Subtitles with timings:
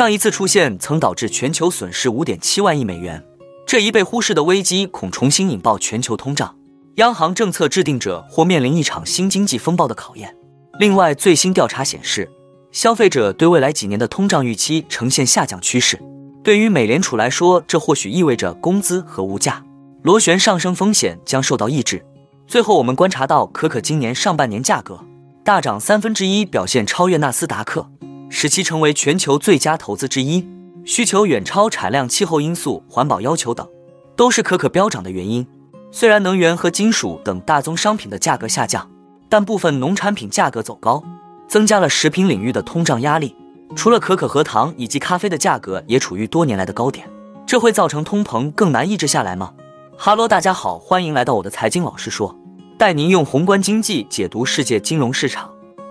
[0.00, 3.22] 上一次出现曾导致全球损失五点七万亿美元，
[3.66, 6.56] 这一被忽视的危机恐重新引爆全球通胀，
[6.94, 10.34] 央行政策制定者或面临一场新经济风暴的考验。
[10.78, 12.26] 另外，最新调查显示，
[12.72, 16.00] 消费者对未来几年的通胀预期呈现下降趋势。
[16.42, 19.62] 对于美联储来说，这或许意味着工资和物价
[20.00, 22.02] 螺旋上升风险将受到抑制。
[22.46, 24.98] 最后，我们观察到可可今年上半年价格
[25.44, 27.86] 大涨三分之一，表现超越纳斯达克。
[28.30, 30.48] 使其成为全球最佳投资之一，
[30.84, 33.68] 需求远超产量、气候因素、环保要求等，
[34.16, 35.46] 都是可可飙涨的原因。
[35.90, 38.88] 虽然能源和金属等大宗商品的价格下降，
[39.28, 41.02] 但部分农产品价格走高，
[41.48, 43.34] 增加了食品领域的通胀压力。
[43.74, 47.10] 除了可可和糖以及咖啡的价格也处于多年来的高点，
[47.44, 49.52] 这会造成通膨更难抑制下来吗？
[49.98, 52.34] 哈喽，大家好，欢迎来到我的财经老师说，
[52.78, 55.49] 带您用宏观经济解读世界金融市场。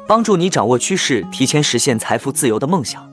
[0.09, 3.07] 帮助你掌握趋势，提前实现财富自由的梦想。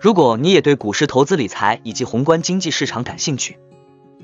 [0.00, 3.56] 如果你也对股市投资理财以及宏观经济市场感兴趣，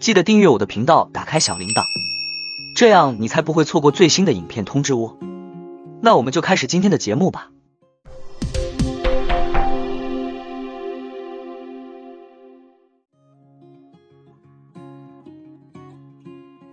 [0.00, 1.84] 记得订阅我的频道，打开小铃铛，
[2.74, 5.16] 这样你才不会错过最新的影片通知哦。
[6.00, 7.52] 那我们就开始今天的节目吧。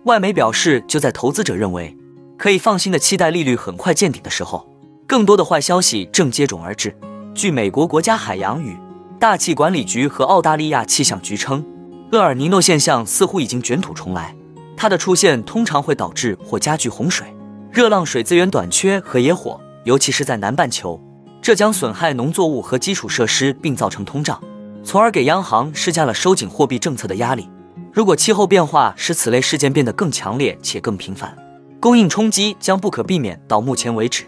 [0.02, 1.96] 外媒表示，就在投资者认为
[2.36, 4.73] 可以放心的期待利率很快见顶的时候。
[5.14, 6.92] 更多的坏消息正接踵而至。
[7.36, 8.76] 据美国国家海洋与
[9.20, 11.64] 大气管理局和澳大利亚气象局称，
[12.10, 14.34] 厄尔尼诺现象似乎已经卷土重来。
[14.76, 17.32] 它的出现通常会导致或加剧洪水、
[17.70, 21.00] 热浪、水资源短缺和野火，尤其是在南半球。
[21.40, 24.42] 这将损害农作物和基础设施，并造成通胀，
[24.82, 27.48] 从而给央行施加了收紧货币政策的压力。
[27.92, 31.38] 如果气候变化使此类事件变得更强烈且更频繁，
[31.78, 33.40] 供应冲击将不可避免。
[33.46, 34.24] 到目前为止。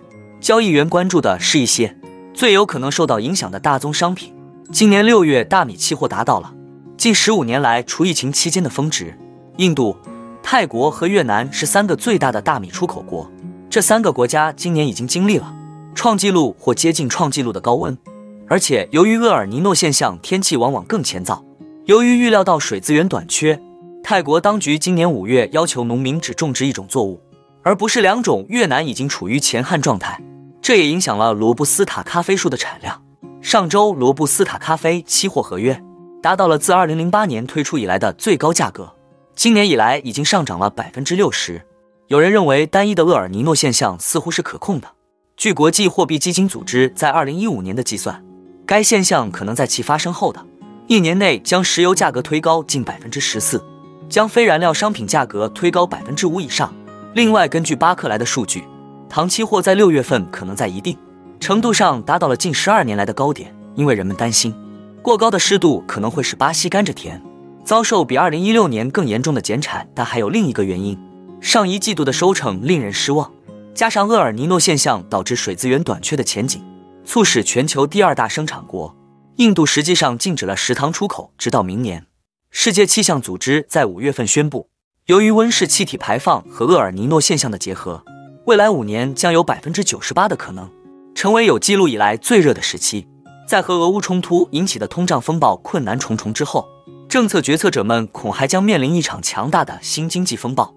[0.46, 1.96] 交易员关注的是一些
[2.32, 4.32] 最有可能受到影响的大宗商品。
[4.70, 6.54] 今年六月，大米期货达到了
[6.96, 9.18] 近十五年来除疫情期间的峰值。
[9.56, 9.96] 印度、
[10.44, 13.28] 泰国和越南是三个最大的大米出口国。
[13.68, 15.52] 这三个国家今年已经经历了
[15.96, 17.98] 创纪录或接近创纪录的高温，
[18.46, 21.42] 而且由于厄尔尼诺现象，天气往往更乾燥。
[21.86, 23.60] 由于预料到水资源短缺，
[24.00, 27.20] 泰国当局今年五月要求农民只种植一种作物，
[27.64, 28.46] 而不是两种。
[28.48, 30.22] 越南已经处于乾旱状态。
[30.66, 33.00] 这也影响了罗布斯塔咖啡树的产量。
[33.40, 35.80] 上周，罗布斯塔咖啡期货合约
[36.20, 38.92] 达到了自2008年推出以来的最高价格，
[39.36, 41.64] 今年以来已经上涨了百分之六十。
[42.08, 44.88] 有人认为，单一的厄尔尼诺现象似乎是可控的。
[45.36, 48.24] 据国际货币基金组织在2015年的计算，
[48.66, 50.44] 该现象可能在其发生后的
[50.88, 53.64] 一年内将石油价格推高近百分之十四，
[54.08, 56.74] 将非燃料商品价格推高百分之五以上。
[57.14, 58.64] 另外，根据巴克莱的数据。
[59.08, 60.96] 糖期货在六月份可能在一定
[61.40, 64.54] 程度上达到了近十二年来的高点，因为人们担心
[65.02, 67.22] 过高的湿度可能会使巴西甘蔗田
[67.64, 69.88] 遭受比二零一六年更严重的减产。
[69.94, 70.98] 但还有另一个原因，
[71.40, 73.32] 上一季度的收成令人失望，
[73.74, 76.62] 加上厄尔尼诺现象导致水资源短缺的前景，
[77.04, 78.94] 促使全球第二大生产国
[79.36, 82.06] 印度实际上禁止了食糖出口，直到明年。
[82.50, 84.70] 世界气象组织在五月份宣布，
[85.06, 88.02] 由于温室气体排放和厄尔尼诺现象的结合。
[88.46, 90.70] 未来五年将有百分之九十八的可能
[91.16, 93.08] 成为有记录以来最热的时期。
[93.48, 96.64] 在和俄乌冲突引起的通胀风暴困难重重之后，
[97.08, 100.72] 政策决策者们恐还将面临一场强大的新经济风暴。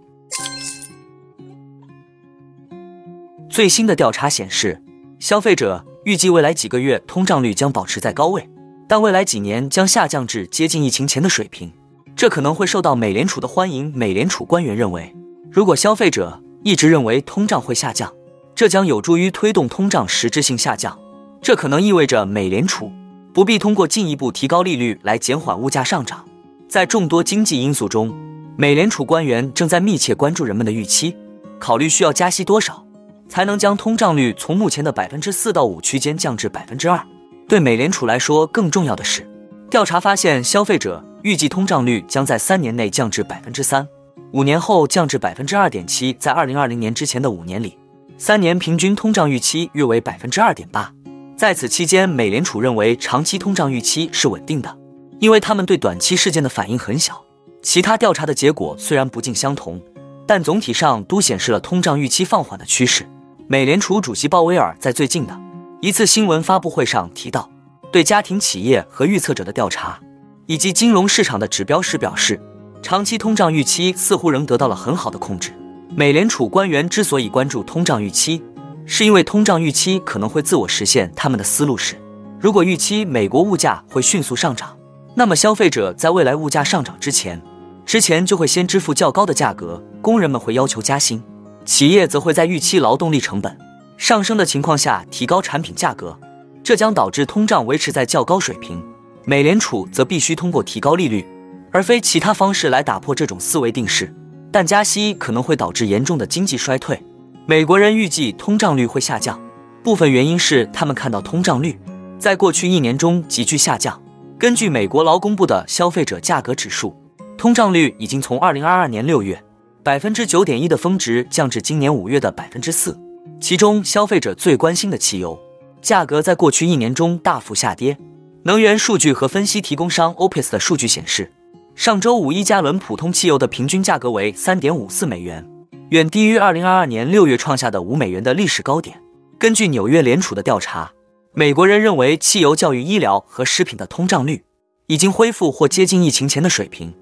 [3.51, 4.83] 最新的调查显示，
[5.19, 8.49] 消费者预计未来几个月通胀率将保持在高位，
[8.87, 11.71] 但未来几年将下降至接近疫情前的水平。
[12.15, 13.95] 这可能会受到美联储的欢迎。
[13.95, 15.15] 美联储官员认为，
[15.51, 18.13] 如果消费者一直认为通胀会下降，
[18.53, 20.97] 这将有助于推动通胀实质性下降。
[21.41, 22.91] 这可能意味着美联储
[23.33, 26.25] 不必通过进一步提高利率来减缓物价上涨。
[26.67, 28.13] 在众多经济因素中，
[28.57, 31.15] 美联储官员正在密切关注人们的预期，
[31.57, 32.85] 考虑需要加息多少
[33.29, 37.01] 才能将通胀率从目前的百分之四到五区间降至百分之二。
[37.47, 39.27] 对美联储来说，更重要的是，
[39.71, 43.87] 调查发现消费者预计通胀率将在三年内降至百分之三。
[44.31, 47.75] 五年后降至百分之二点七，在二零二零年之前的五年里，
[48.15, 50.93] 三年平均通胀预期约为百分之二点八。
[51.35, 54.77] 在此期间，美联储认为长期通胀预期是稳定的，
[55.19, 57.19] 因为他们对短期事件的反应很小。
[57.63, 59.81] 其他调查的结果虽然不尽相同，
[60.27, 63.09] 但总体上都显示了通胀预期放缓的趋势。
[63.47, 65.35] 美联储主席鲍威尔在最近的
[65.81, 67.49] 一次新闻发布会上提到，
[67.91, 69.99] 对家庭、企业和预测者的调查
[70.45, 72.39] 以及金融市场的指标时表示。
[72.81, 75.51] 长期通胀预期似乎仍得到了很好的控制。
[75.95, 78.41] 美联储官员之所以关注通胀预期，
[78.85, 81.11] 是因为通胀预期可能会自我实现。
[81.15, 81.95] 他们的思路是，
[82.39, 84.77] 如果预期美国物价会迅速上涨，
[85.15, 87.41] 那么消费者在未来物价上涨之前，
[87.85, 91.21] 之前就会先支付较高的价格，工人们会要求加薪，
[91.65, 93.57] 企业则会在预期劳动力成本
[93.97, 96.17] 上升的情况下提高产品价格，
[96.63, 98.81] 这将导致通胀维持在较高水平。
[99.25, 101.25] 美联储则必须通过提高利率，
[101.71, 104.13] 而非其他方式来打破这种思维定式。
[104.51, 107.01] 但加息可能会导致严重的经济衰退。
[107.45, 109.39] 美国人预计通胀率会下降，
[109.83, 111.79] 部分原因是他们看到通胀率
[112.17, 114.01] 在过去一年中急剧下降。
[114.37, 116.95] 根据美国劳工部的消费者价格指数。
[117.37, 119.41] 通胀率已经从二零二二年六月
[119.81, 122.99] 百分之九点一的峰值降至今年五月的百分之四。
[123.39, 125.39] 其中，消费者最关心的汽油
[125.81, 127.97] 价格在过去一年中大幅下跌。
[128.43, 131.31] 能源数据和分析提供商 OPIS 的数据显示，
[131.79, 135.49] 上周五一加仑普通汽油的平均价格为三点五四美元，
[135.91, 139.01] 远低于二零二二年六月创下的五美元的历史高点。
[139.37, 140.91] 根据纽约联储的调查，
[141.31, 144.43] 美国人认为汽油、教育、医疗和食品的通胀率
[144.87, 146.93] 已经恢复或接近疫情前的水平。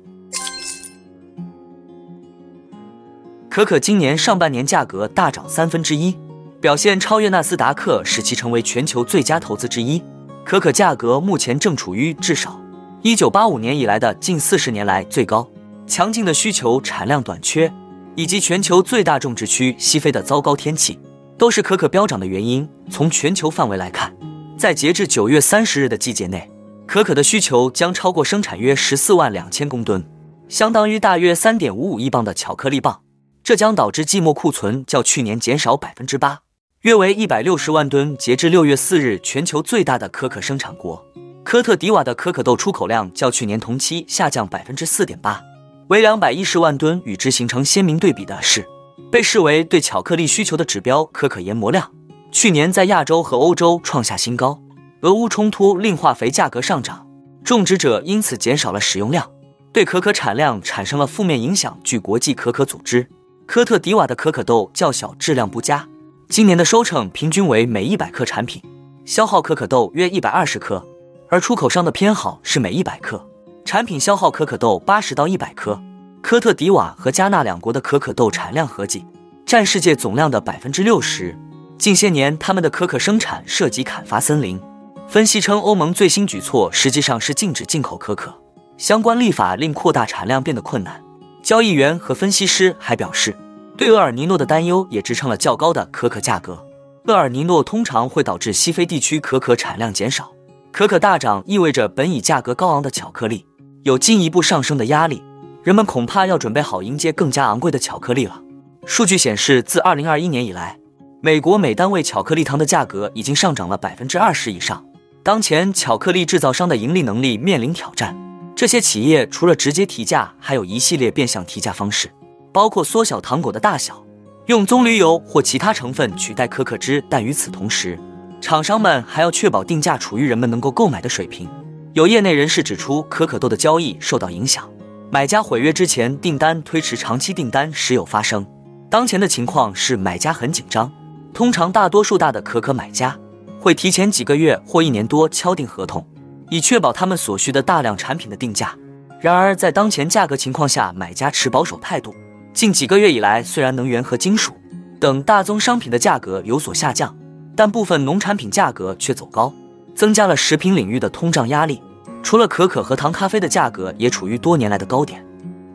[3.50, 6.15] 可可今年上半年价格大涨三分之一，
[6.62, 10.03] 表现超越纳斯达克，使其成为全球最佳投资之一。
[10.45, 12.62] 可可价格目前正处于至少
[13.03, 15.47] 一九八五年以来的近四十年来最高。
[15.85, 17.71] 强劲的需求、产量短缺，
[18.15, 20.99] 以及全球最大种植区西非的糟糕天气，
[21.38, 22.67] 都是可可飙涨的原因。
[22.89, 24.13] 从全球范围来看，
[24.57, 26.49] 在截至九月三十日的季节内，
[26.88, 30.03] 可可的需求将超过生产约十四万两千公吨，
[30.49, 33.01] 相当于大约三点五五亿磅的巧克力棒。
[33.44, 36.39] 这将导致季末库存较去年减少百分之八，
[36.81, 38.17] 约为一百六十万吨。
[38.17, 41.05] 截至六月四日，全球最大的可可生产国
[41.47, 45.41] 科特迪瓦的可可豆出口量较去年同期下降百分之四点八，
[45.88, 47.01] 为两百一十万吨。
[47.05, 48.67] 与之形成鲜明对比的是，
[49.09, 51.89] 被视为对巧克力需求的指标可可研磨量，
[52.33, 54.59] 去年在亚洲和欧洲创下新高。
[55.03, 57.07] 俄乌冲突令化肥价格上涨，
[57.45, 59.31] 种植者因此减少了使用量，
[59.71, 61.79] 对可可产量产生了负面影响。
[61.81, 63.07] 据国际可可组织。
[63.45, 65.88] 科特迪瓦的可可豆较小，质量不佳。
[66.27, 68.61] 今年的收成平均为每一百克产品
[69.05, 70.85] 消耗可可豆约一百二十克，
[71.29, 73.25] 而出口商的偏好是每一百克
[73.65, 75.79] 产品消耗可可豆八十到一百克。
[76.21, 79.06] 科特迪瓦和加纳两国的可可豆产量合计
[79.45, 81.38] 占世界总量的百分之六十。
[81.77, 84.59] 近些年，他们的可可生产涉及砍伐森林。
[85.07, 88.33] 分析称，欧盟最新举措实际上是禁止进口可可，
[88.77, 91.01] 相关立法令扩大产量变得困难。
[91.44, 93.38] 交易员和分析师还表示，
[93.77, 96.65] 对厄尔尼诺的担忧也支撑了较高的可可价格。
[97.06, 100.31] 厄尔尼诺通常会导致西非地区可可产量减少，
[100.72, 103.46] 可可大涨意味着本已价格高昂的巧克力
[103.84, 105.24] 有进一步上升的压力。
[105.64, 108.42] 人们恐怕要准备好迎接更加昂贵的巧克力了。
[108.86, 110.80] 数据显示，自2021年以来，
[111.22, 114.86] 美国每单位巧克力糖的价格已经上涨了百分之二十以上。
[115.24, 118.16] 当前，巧克力制造商的盈利能力面临挑战。
[118.56, 122.10] 这些企业除了直接提价，还有一系列变相提价方式，
[122.54, 124.02] 包括缩小糖果的大小，
[124.46, 127.04] 用棕榈油或其他成分取代可可脂。
[127.10, 128.00] 但与此同时，
[128.39, 131.50] 厂商们还要确保定价处于人们能够购买的水平。
[131.94, 134.69] 有业内人士指出，可可豆的交易受到影响，
[135.12, 138.45] 买家毁约之前订单推迟，长期订单时有发生。
[138.89, 140.92] 当前的情况是买家很紧张，
[141.34, 143.18] 通常大多数大的可可买家
[143.60, 146.06] 会提前几个月或一年多敲定合同。
[146.50, 148.74] 以确保他们所需的大量产品的定价。
[149.19, 152.16] 然而，在当前价格情况下，买家持保守态度。
[152.54, 154.54] 近几个月以来，虽然能源和金属
[154.97, 157.14] 等大宗商品的价格有所下降，
[157.57, 159.52] 但部分农产品价格却走高，
[159.95, 161.81] 增加了食品领域的通胀压力。
[162.23, 165.26] 除了可可和糖咖啡的价格也处于多年来的高点。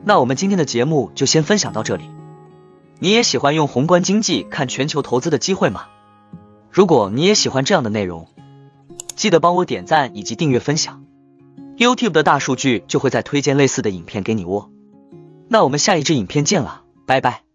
[0.05, 2.05] 那我们今天的节目就先分享到这里。
[2.99, 5.87] 你也喜欢用宏观经济看全球投资的机会吗？
[6.71, 8.29] 如果你也喜欢这样的内容，
[9.17, 11.05] 记得帮我点赞以及订阅分享
[11.79, 14.71] ，YouTube 的大数据就会再推荐类似的影片给你哦。
[15.49, 17.52] 那我们下一支影片见了，拜拜。